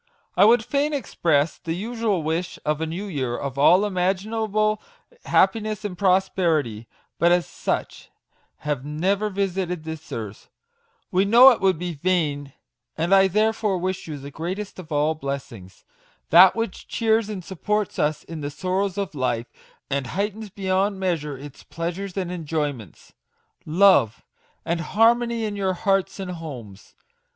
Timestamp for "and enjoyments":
22.17-23.13